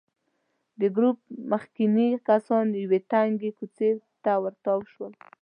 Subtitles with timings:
[0.79, 1.17] د ګروپ
[1.51, 3.89] مخکېني کسان یوې تنګې کوڅې
[4.23, 4.31] ته
[4.63, 5.13] تاو شول.